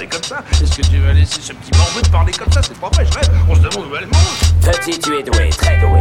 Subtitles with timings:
[0.00, 2.60] parler comme ça Est-ce que tu vas laisser ce petit morveux te parler comme ça?
[2.62, 3.30] C'est pas vrai, je rêve.
[3.48, 4.72] On se demande où elle mange.
[4.72, 6.00] Petit, tu es doué, très doué.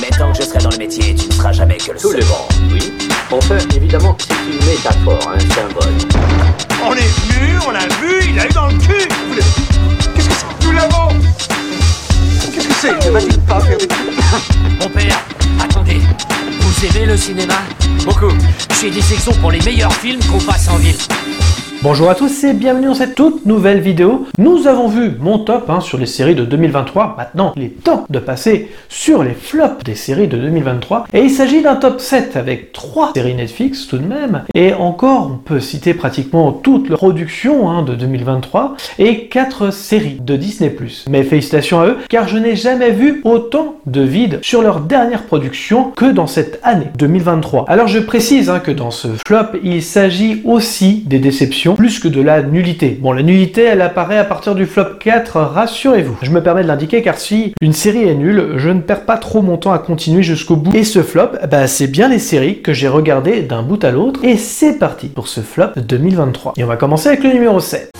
[0.00, 2.12] Mais tant que je serai dans le métier, tu ne seras jamais que le Tout
[2.12, 2.20] seul.
[2.20, 2.92] le monde, oui.
[3.30, 5.94] Enfin, évidemment, c'est une métaphore, un symbole.
[6.84, 10.28] On est venu, on l'a vu, il a eu dans le cul Vous l'avez- Qu'est-ce
[10.28, 11.08] que c'est Nous l'avons
[12.54, 13.10] Qu'est-ce que c'est?
[13.10, 13.88] Va-t-il pas faire des
[14.80, 15.20] Mon père,
[15.62, 16.00] attendez.
[16.60, 17.54] Vous aimez le cinéma?
[18.04, 18.32] Beaucoup.
[18.80, 20.96] J'ai des sections pour les meilleurs films qu'on passe en ville.
[21.80, 24.26] Bonjour à tous et bienvenue dans cette toute nouvelle vidéo.
[24.36, 27.14] Nous avons vu mon top hein, sur les séries de 2023.
[27.16, 31.06] Maintenant, il est temps de passer sur les flops des séries de 2023.
[31.12, 34.42] Et il s'agit d'un top 7 avec 3 séries Netflix tout de même.
[34.56, 40.18] Et encore, on peut citer pratiquement toute leur production hein, de 2023 et 4 séries
[40.20, 40.74] de Disney+.
[41.08, 45.22] Mais félicitations à eux, car je n'ai jamais vu autant de vide sur leur dernière
[45.22, 47.66] production que dans cette année 2023.
[47.68, 52.08] Alors je précise hein, que dans ce flop, il s'agit aussi des déceptions plus que
[52.08, 52.98] de la nullité.
[53.00, 56.16] Bon, la nullité, elle apparaît à partir du flop 4, rassurez-vous.
[56.22, 59.16] Je me permets de l'indiquer car si une série est nulle, je ne perds pas
[59.16, 60.74] trop mon temps à continuer jusqu'au bout.
[60.74, 64.20] Et ce flop, bah, c'est bien les séries que j'ai regardées d'un bout à l'autre.
[64.24, 66.54] Et c'est parti pour ce flop 2023.
[66.56, 67.90] Et on va commencer avec le numéro 7.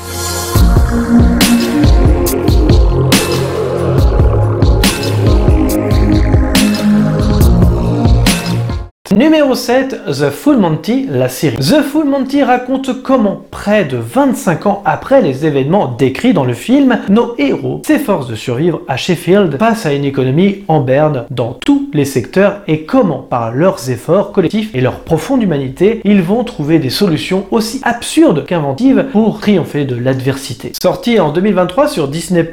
[9.18, 11.56] Numéro 7, The Full Monty, la série.
[11.56, 16.54] The Full Monty raconte comment, près de 25 ans après les événements décrits dans le
[16.54, 21.58] film, nos héros s'efforcent de survivre à Sheffield face à une économie en berne dans
[21.64, 26.44] tous les secteurs et comment, par leurs efforts collectifs et leur profonde humanité, ils vont
[26.44, 30.70] trouver des solutions aussi absurdes qu'inventives pour triompher de l'adversité.
[30.80, 32.44] Sorti en 2023 sur Disney+,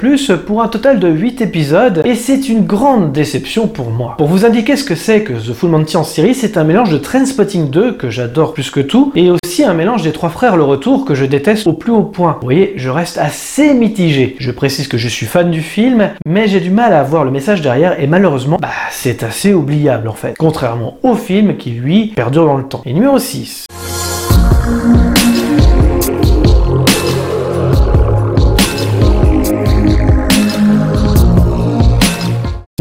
[0.48, 4.16] pour un total de 8 épisodes, et c'est une grande déception pour moi.
[4.18, 6.92] Pour vous indiquer ce que c'est que The Full Monty en série, c'est un mélange
[6.92, 10.58] de Trainspotting 2 que j'adore plus que tout, et aussi un mélange des trois frères
[10.58, 12.38] Le Retour que je déteste au plus haut point.
[12.42, 14.36] Vous voyez, je reste assez mitigé.
[14.40, 17.32] Je précise que je suis fan du film, mais j'ai du mal à voir le
[17.32, 20.36] message derrière, et malheureusement, bah, c'est assez oubliable en fait.
[20.38, 22.82] Contrairement au film qui lui perdure dans le temps.
[22.86, 23.66] Et numéro 6.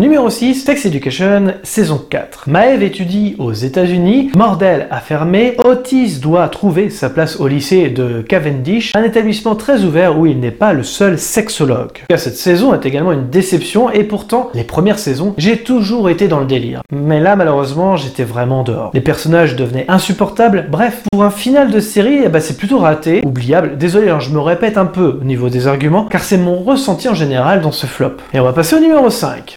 [0.01, 2.49] Numéro 6, Sex Education, saison 4.
[2.51, 8.21] Maeve étudie aux États-Unis, Mordel a fermé, Otis doit trouver sa place au lycée de
[8.21, 12.01] Cavendish, un établissement très ouvert où il n'est pas le seul sexologue.
[12.17, 16.41] Cette saison est également une déception et pourtant, les premières saisons, j'ai toujours été dans
[16.41, 16.83] le délire.
[16.91, 18.91] Mais là, malheureusement, j'étais vraiment dehors.
[18.95, 23.25] Les personnages devenaient insupportables, bref, pour un final de série, eh ben, c'est plutôt raté,
[23.25, 23.79] oubliable.
[23.79, 27.09] Désolé, hein, je me répète un peu au niveau des arguments, car c'est mon ressenti
[27.09, 28.17] en général dans ce flop.
[28.33, 29.55] Et on va passer au numéro 5.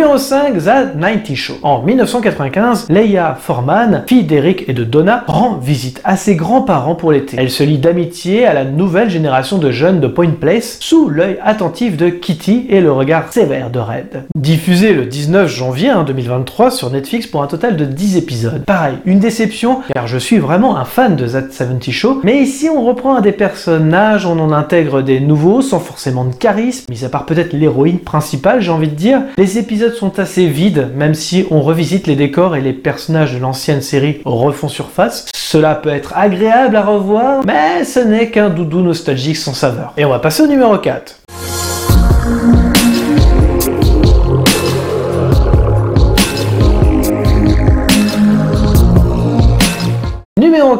[0.00, 1.54] Numéro 5, The 90 Show.
[1.62, 7.12] En 1995, Leia Forman, fille d'Eric et de Donna, rend visite à ses grands-parents pour
[7.12, 7.36] l'été.
[7.38, 11.36] Elle se lie d'amitié à la nouvelle génération de jeunes de Point Place, sous l'œil
[11.44, 14.24] attentif de Kitty et le regard sévère de Red.
[14.34, 18.64] Diffusé le 19 janvier hein, 2023 sur Netflix pour un total de 10 épisodes.
[18.64, 22.70] Pareil, une déception, car je suis vraiment un fan de That 70 Show, mais ici
[22.74, 27.04] on reprend un des personnages, on en intègre des nouveaux, sans forcément de charisme, mis
[27.04, 29.20] à part peut-être l'héroïne principale, j'ai envie de dire.
[29.36, 33.38] Les épisodes sont assez vides, même si on revisite les décors et les personnages de
[33.38, 35.26] l'ancienne série refont surface.
[35.34, 39.92] Cela peut être agréable à revoir, mais ce n'est qu'un doudou nostalgique sans saveur.
[39.96, 41.16] Et on va passer au numéro 4.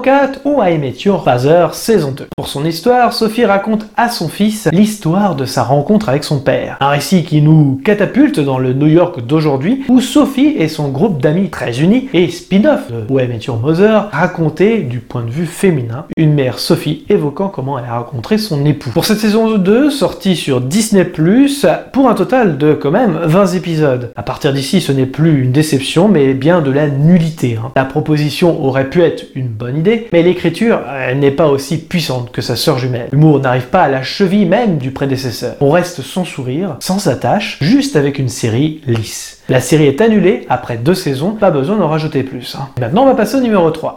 [0.01, 0.95] Numéro 4, Où I Met
[1.73, 2.27] saison 2.
[2.35, 6.79] Pour son histoire, Sophie raconte à son fils l'histoire de sa rencontre avec son père.
[6.81, 11.21] Un récit qui nous catapulte dans le New York d'aujourd'hui, où Sophie et son groupe
[11.21, 16.33] d'amis très unis, et spin-off de Your Mother, raconté du point de vue féminin, une
[16.33, 18.91] mère Sophie évoquant comment elle a rencontré son époux.
[18.95, 21.05] Pour cette saison 2, sortie sur Disney+,
[21.93, 24.13] pour un total de quand même 20 épisodes.
[24.17, 27.59] À partir d'ici, ce n'est plus une déception, mais bien de la nullité.
[27.63, 27.73] hein.
[27.77, 32.33] La proposition aurait pu être une bonne idée, mais l'écriture, elle n'est pas aussi puissante
[32.33, 33.09] que sa sœur jumelle.
[33.13, 35.55] L'humour n'arrive pas à la cheville même du prédécesseur.
[35.61, 39.43] On reste sans sourire, sans attache, juste avec une série lisse.
[39.49, 42.57] La série est annulée après deux saisons, pas besoin d'en rajouter plus.
[42.59, 42.69] hein.
[42.81, 43.97] Maintenant, on va passer au numéro 3.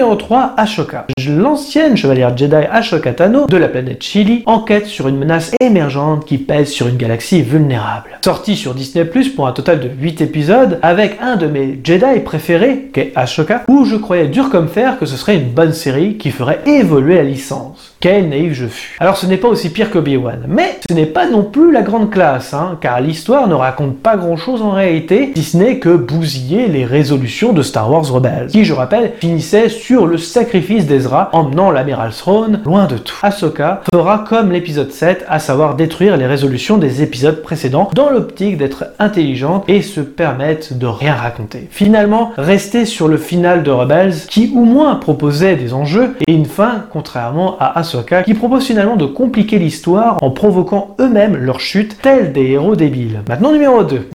[0.00, 1.06] Numéro Numéro 3, Ashoka.
[1.28, 6.38] L'ancienne chevalière Jedi Ashoka Tano de la planète Chili enquête sur une menace émergente qui
[6.38, 8.18] pèse sur une galaxie vulnérable.
[8.24, 12.20] Sortie sur Disney Plus pour un total de 8 épisodes, avec un de mes Jedi
[12.24, 16.16] préférés, qu'est Ashoka, où je croyais dur comme fer que ce serait une bonne série
[16.16, 17.94] qui ferait évoluer la licence.
[18.00, 18.96] Quel naïf je fus.
[19.00, 21.82] Alors ce n'est pas aussi pire que Obi-Wan, mais ce n'est pas non plus la
[21.82, 25.78] grande classe, hein, car l'histoire ne raconte pas grand chose en réalité, si ce n'est
[25.78, 30.86] que bousiller les résolutions de Star Wars Rebels, qui je rappelle finissait sur le sacrifice
[30.86, 33.16] d'Ezra, emmenant l'amiral Throne loin de tout.
[33.22, 38.56] Ahsoka fera comme l'épisode 7, à savoir détruire les résolutions des épisodes précédents, dans l'optique
[38.56, 41.66] d'être intelligente et se permettre de rien raconter.
[41.70, 46.46] Finalement, rester sur le final de Rebels, qui au moins proposait des enjeux et une
[46.46, 52.00] fin, contrairement à Ahsoka, qui propose finalement de compliquer l'histoire en provoquant eux-mêmes leur chute,
[52.00, 53.22] tels des héros débiles.
[53.28, 54.10] Maintenant numéro 2.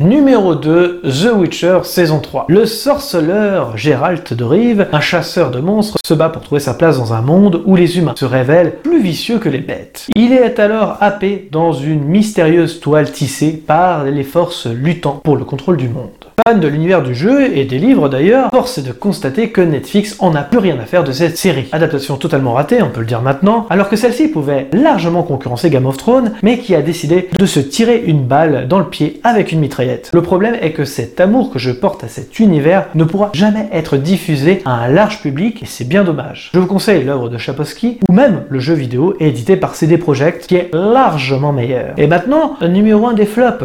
[0.00, 2.46] Numéro 2, The Witcher saison 3.
[2.48, 6.96] Le sorceleur Gérald de Rive, un chasseur de monstres, se bat pour trouver sa place
[6.96, 10.06] dans un monde où les humains se révèlent plus vicieux que les bêtes.
[10.16, 15.44] Il est alors happé dans une mystérieuse toile tissée par les forces luttant pour le
[15.44, 16.29] contrôle du monde.
[16.46, 20.16] Fan de l'univers du jeu et des livres d'ailleurs, force est de constater que Netflix
[20.20, 21.68] en a plus rien à faire de cette série.
[21.72, 25.86] Adaptation totalement ratée, on peut le dire maintenant, alors que celle-ci pouvait largement concurrencer Game
[25.86, 29.52] of Thrones, mais qui a décidé de se tirer une balle dans le pied avec
[29.52, 30.10] une mitraillette.
[30.12, 33.68] Le problème est que cet amour que je porte à cet univers ne pourra jamais
[33.72, 36.50] être diffusé à un large public et c'est bien dommage.
[36.54, 40.46] Je vous conseille l'œuvre de Chaposky ou même le jeu vidéo édité par CD Projekt
[40.46, 41.94] qui est largement meilleur.
[41.96, 43.64] Et maintenant, numéro 1 des flops.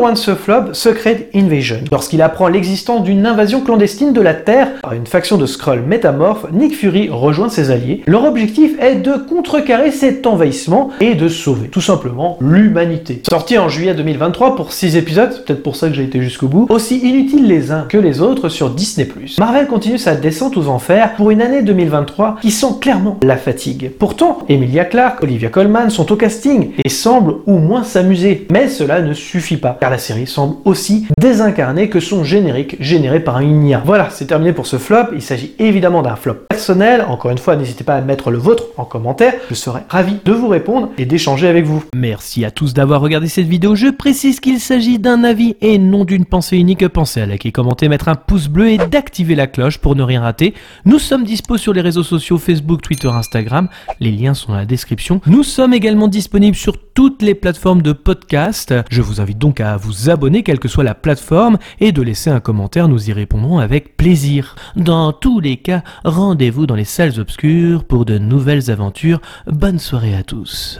[0.00, 1.80] Numéro 1 de ce flop, Secret Invasion.
[1.92, 6.46] Lorsqu'il apprend l'existence d'une invasion clandestine de la Terre par une faction de Skrulls métamorphes,
[6.54, 8.02] Nick Fury rejoint ses alliés.
[8.06, 13.20] Leur objectif est de contrecarrer cet envahissement et de sauver tout simplement l'humanité.
[13.28, 16.64] Sorti en juillet 2023 pour 6 épisodes, peut-être pour ça que j'ai été jusqu'au bout,
[16.70, 19.06] aussi inutiles les uns que les autres sur Disney+.
[19.38, 23.90] Marvel continue sa descente aux enfers pour une année 2023 qui sent clairement la fatigue.
[23.98, 29.02] Pourtant, Emilia Clarke, Olivia Colman sont au casting et semblent au moins s'amuser, mais cela
[29.02, 33.82] ne suffit pas, la série semble aussi désincarnée que son générique généré par une IA.
[33.84, 35.12] Voilà, c'est terminé pour ce flop.
[35.12, 37.04] Il s'agit évidemment d'un flop personnel.
[37.08, 39.34] Encore une fois, n'hésitez pas à mettre le vôtre en commentaire.
[39.48, 41.84] Je serai ravi de vous répondre et d'échanger avec vous.
[41.94, 43.74] Merci à tous d'avoir regardé cette vidéo.
[43.74, 46.86] Je précise qu'il s'agit d'un avis et non d'une pensée unique.
[46.88, 50.22] Pensez à liker, commenter, mettre un pouce bleu et d'activer la cloche pour ne rien
[50.22, 50.54] rater.
[50.84, 53.68] Nous sommes dispo sur les réseaux sociaux Facebook, Twitter, Instagram.
[53.98, 55.20] Les liens sont dans la description.
[55.26, 58.74] Nous sommes également disponibles sur toutes les plateformes de podcast.
[58.90, 62.28] Je vous invite donc à vous abonner, quelle que soit la plateforme, et de laisser
[62.28, 64.54] un commentaire, nous y répondrons avec plaisir.
[64.76, 69.22] Dans tous les cas, rendez-vous dans les salles obscures pour de nouvelles aventures.
[69.46, 70.78] Bonne soirée à tous.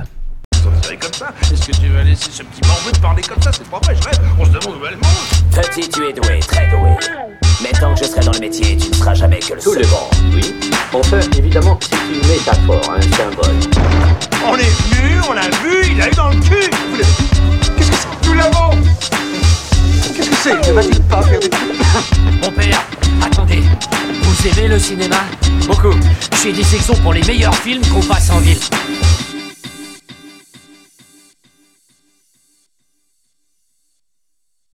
[0.53, 3.51] Comme ça, est-ce que tu vas laisser ce petit morveux te parler comme ça?
[3.51, 4.21] C'est pas vrai, je rêve.
[4.39, 5.43] On se demande où elle mange.
[5.53, 7.50] Petit, tu es doué, très doué.
[7.63, 9.73] Mais tant que je serai dans le métier, tu ne seras jamais que le Tout
[9.75, 9.97] le second.
[9.97, 10.55] monde, oui.
[10.93, 13.57] Enfin, évidemment, c'est une métaphore, un symbole.
[14.47, 16.71] On est venu, on l'a vu, il a eu dans le cul.
[17.77, 18.71] Qu'est-ce que c'est Nous l'avons.
[20.17, 21.51] Qu'est-ce que c'est Ne va-t-il pas faire des
[22.43, 22.83] Mon père,
[23.25, 23.63] attendez.
[24.23, 25.17] Vous aimez le cinéma?
[25.67, 25.93] Beaucoup.
[26.33, 28.59] Je fais des sections pour les meilleurs films qu'on passe en ville.